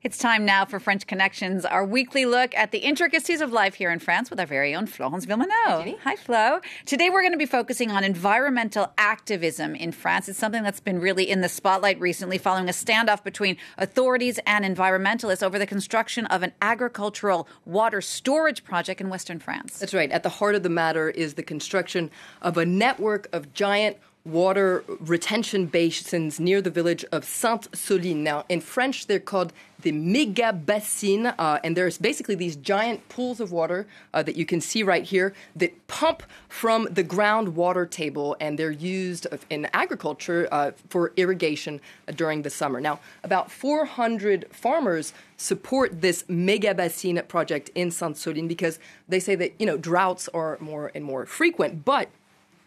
[0.00, 3.90] It's time now for French Connections, our weekly look at the intricacies of life here
[3.90, 5.98] in France with our very own Florence Villeminot.
[6.04, 6.60] Hi, Flo.
[6.86, 10.28] Today we're going to be focusing on environmental activism in France.
[10.28, 14.64] It's something that's been really in the spotlight recently following a standoff between authorities and
[14.64, 19.80] environmentalists over the construction of an agricultural water storage project in western France.
[19.80, 20.12] That's right.
[20.12, 23.96] At the heart of the matter is the construction of a network of giant
[24.28, 28.22] water retention basins near the village of Sainte-Soline.
[28.22, 29.52] Now, in French, they're called
[29.82, 34.44] the mega bassines, uh, and there's basically these giant pools of water uh, that you
[34.44, 40.48] can see right here that pump from the groundwater table, and they're used in agriculture
[40.50, 41.80] uh, for irrigation
[42.16, 42.80] during the summer.
[42.80, 49.54] Now, about 400 farmers support this mega bassine project in Sainte-Soline because they say that
[49.58, 52.08] you know droughts are more and more frequent, but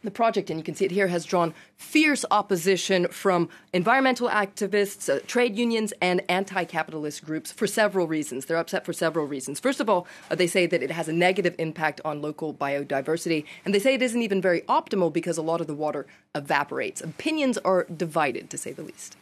[0.04, 5.14] the project, and you can see it here, has drawn fierce opposition from environmental activists,
[5.14, 8.46] uh, trade unions, and anti capitalist groups for several reasons.
[8.46, 9.60] They're upset for several reasons.
[9.60, 13.46] First of all, uh, they say that it has a negative impact on local biodiversity,
[13.66, 16.06] and they say it isn't even very optimal because a lot of the water
[16.36, 17.02] evaporates.
[17.02, 19.18] Opinions are divided, to say the least.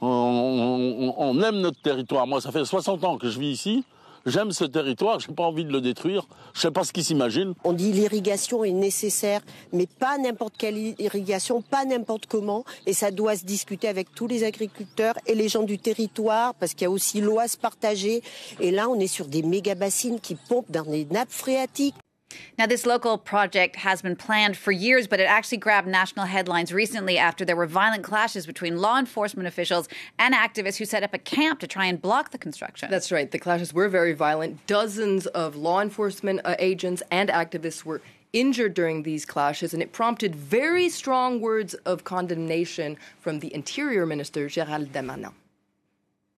[0.00, 2.26] On, on, on aime notre territoire.
[2.26, 3.84] Moi, ça fait 60 ans que je vis ici.
[4.26, 6.26] J'aime ce territoire, je n'ai pas envie de le détruire.
[6.54, 7.52] Je sais pas ce qu'ils s'imaginent.
[7.62, 12.64] On dit l'irrigation est nécessaire, mais pas n'importe quelle irrigation, pas n'importe comment.
[12.86, 16.72] Et ça doit se discuter avec tous les agriculteurs et les gens du territoire, parce
[16.72, 18.22] qu'il y a aussi l'Oise partagée.
[18.60, 21.94] Et là, on est sur des méga bassines qui pompent dans des nappes phréatiques.
[22.56, 26.72] Now, this local project has been planned for years, but it actually grabbed national headlines
[26.72, 29.88] recently after there were violent clashes between law enforcement officials
[30.20, 32.88] and activists who set up a camp to try and block the construction.
[32.92, 33.28] That's right.
[33.28, 34.64] The clashes were very violent.
[34.68, 38.00] Dozens of law enforcement uh, agents and activists were
[38.32, 44.06] injured during these clashes, and it prompted very strong words of condemnation from the Interior
[44.06, 45.32] Minister, Gérald Darmanin.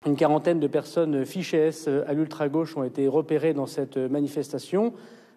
[0.06, 4.94] Une quarantaine de personnes fichées S à l'ultra-gauche ont été repérées dans cette manifestation.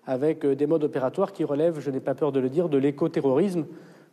[0.10, 2.78] Avec euh, des modes opératoires qui relèvent, je n'ai pas peur de le dire, de
[2.78, 3.66] l'écoterrorisme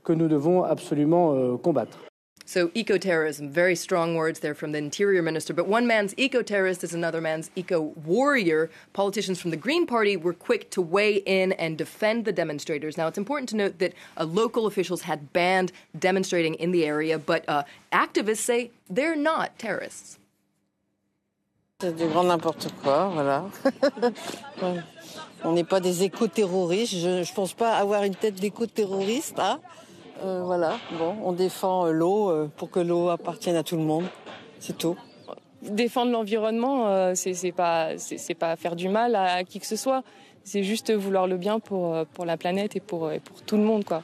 [0.04, 1.98] que nous devons absolument euh, combattre.
[2.44, 5.52] So, eco terrorism, very strong words there from the interior minister.
[5.52, 8.70] But one man's eco terrorist is another man's eco warrior.
[8.92, 12.96] Politicians from the Green Party were quick to weigh in and defend the demonstrators.
[12.96, 17.18] Now, it's important to note that uh, local officials had banned demonstrating in the area,
[17.18, 20.18] but uh, activists say they're not terrorists.
[21.80, 23.50] C'est du grand n'importe quoi, voilà.
[25.44, 26.94] On n'est pas des éco-terroristes.
[26.94, 29.38] Je ne pense pas avoir une tête d'éco-terroriste.
[29.38, 29.60] Hein
[30.22, 33.82] euh, voilà, bon, on défend euh, l'eau euh, pour que l'eau appartienne à tout le
[33.82, 34.04] monde.
[34.60, 34.96] C'est tout.
[35.62, 39.76] Défendre l'environnement, euh, c'est pas, c'est pas faire du mal à, à qui que ce
[39.76, 40.02] soit.
[40.44, 43.64] C'est juste vouloir le bien pour, pour la planète et pour, et pour tout le
[43.64, 44.02] monde, quoi.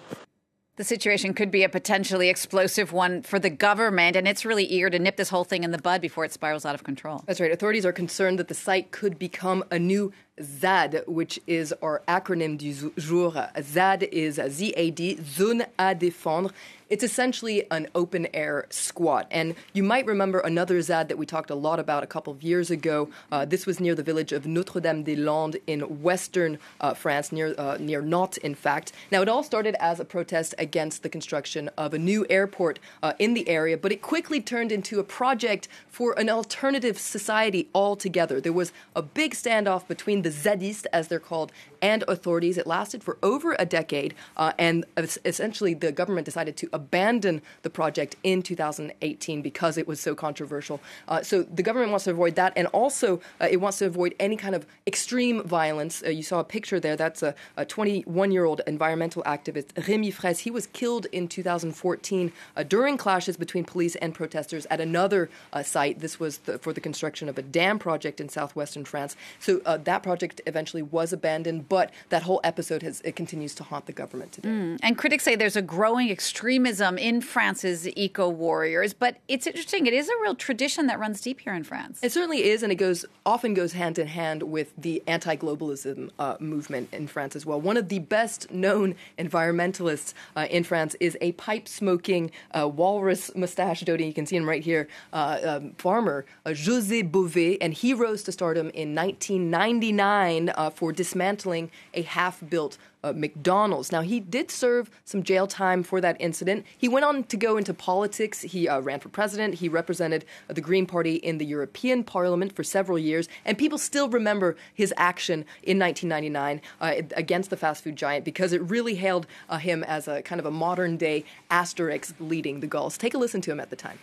[0.77, 4.89] The situation could be a potentially explosive one for the government, and it's really eager
[4.89, 7.23] to nip this whole thing in the bud before it spirals out of control.
[7.27, 7.53] That's right.
[7.53, 12.57] Authorities are concerned that the site could become a new ZAD, which is our acronym
[12.57, 13.51] du jour.
[13.61, 16.53] ZAD is Z-A-D, Zone à défendre.
[16.93, 19.27] It's essentially an open air squat.
[19.31, 22.43] And you might remember another ZAD that we talked a lot about a couple of
[22.43, 23.09] years ago.
[23.33, 27.33] Uh, this was near the village of Notre Dame des Landes in western uh, France,
[27.33, 28.93] near, uh, near Nantes, in fact.
[29.11, 33.15] Now, it all started as a protest against the construction of a new airport uh,
[33.19, 38.39] in the area, but it quickly turned into a project for an alternative society altogether.
[38.39, 41.53] There was a big standoff between the Zadistes, as they're called,
[41.83, 42.57] and authorities.
[42.57, 47.71] It lasted for over a decade, uh, and essentially the government decided to abandon the
[47.71, 50.81] project in 2018 because it was so controversial.
[51.09, 54.15] Uh, so the government wants to avoid that, and also uh, it wants to avoid
[54.21, 56.03] any kind of extreme violence.
[56.07, 56.97] Uh, you saw a picture there.
[56.97, 57.35] That's a
[57.67, 60.41] 21 year old environmental activist, Remy Fraisse.
[60.41, 65.63] He was killed in 2014 uh, during clashes between police and protesters at another uh,
[65.65, 65.99] site.
[65.99, 69.17] This was the, for the construction of a dam project in southwestern France.
[69.41, 73.87] So that project eventually was abandoned but that whole episode has it continues to haunt
[73.87, 74.51] the government today.
[74.51, 74.79] Mm.
[74.83, 79.87] And critics say there's a growing extremism in France's eco warriors, but it's interesting.
[79.87, 81.99] It is a real tradition that runs deep here in France.
[82.03, 86.37] It certainly is, and it goes often goes hand in hand with the anti-globalism uh,
[86.41, 87.59] movement in France as well.
[87.59, 93.35] One of the best known environmentalists uh, in France is a pipe smoking uh, walrus
[93.35, 94.09] mustache doting.
[94.09, 98.23] You can see him right here, uh, um, farmer uh, José Bové, and he rose
[98.25, 101.62] to stardom in 1999 uh, for dismantling
[101.95, 103.91] a half built uh, McDonald's.
[103.91, 106.65] Now, he did serve some jail time for that incident.
[106.77, 108.43] He went on to go into politics.
[108.43, 109.55] He uh, ran for president.
[109.55, 113.29] He represented uh, the Green Party in the European Parliament for several years.
[113.45, 118.53] And people still remember his action in 1999 uh, against the fast food giant because
[118.53, 122.67] it really hailed uh, him as a kind of a modern day Asterix leading the
[122.67, 122.97] Gauls.
[122.97, 123.99] Take a listen to him at the time.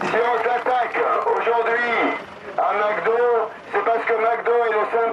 [0.00, 2.18] Si on s'attaque aujourd'hui
[2.58, 5.03] à McDo, c'est parce que McDo est le symbole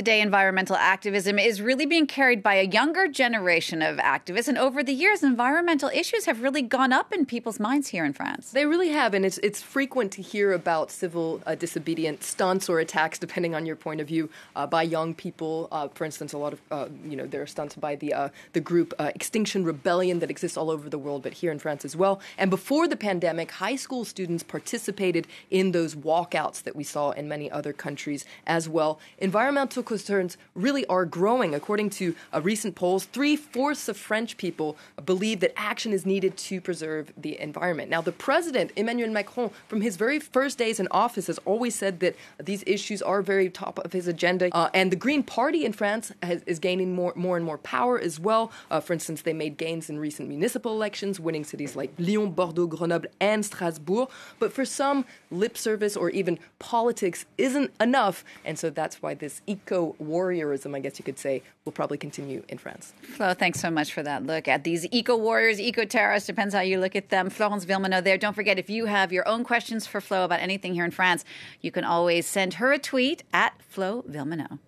[0.00, 4.48] Today, environmental activism is really being carried by a younger generation of activists.
[4.48, 8.14] And over the years, environmental issues have really gone up in people's minds here in
[8.14, 8.50] France.
[8.52, 9.12] They really have.
[9.12, 13.66] And it's, it's frequent to hear about civil uh, disobedience stunts or attacks, depending on
[13.66, 15.68] your point of view, uh, by young people.
[15.70, 18.30] Uh, for instance, a lot of, uh, you know, there are stunts by the, uh,
[18.54, 21.84] the group uh, Extinction Rebellion that exists all over the world, but here in France
[21.84, 22.22] as well.
[22.38, 27.28] And before the pandemic, high school students participated in those walkouts that we saw in
[27.28, 28.98] many other countries as well.
[29.18, 31.50] Environmental concerns really are growing.
[31.60, 34.68] According to uh, recent polls, three fourths of French people
[35.12, 37.90] believe that action is needed to preserve the environment.
[37.96, 41.94] Now, the president, Emmanuel Macron, from his very first days in office, has always said
[42.04, 42.14] that
[42.50, 44.44] these issues are very top of his agenda.
[44.52, 47.98] Uh, and the Green Party in France has, is gaining more, more and more power
[48.08, 48.44] as well.
[48.70, 52.68] Uh, for instance, they made gains in recent municipal elections, winning cities like Lyon, Bordeaux,
[52.74, 54.08] Grenoble, and Strasbourg.
[54.38, 58.24] But for some, lip service or even politics isn't enough.
[58.44, 62.42] And so that's why this eco warriorism, I guess you could say, will probably continue
[62.48, 62.92] in France.
[63.02, 66.60] Flo, thanks so much for that look at these eco warriors, eco terrorists, depends how
[66.60, 67.30] you look at them.
[67.30, 68.18] Florence Villeminot there.
[68.18, 71.24] Don't forget, if you have your own questions for Flo about anything here in France,
[71.60, 74.58] you can always send her a tweet at Flo Villeminot.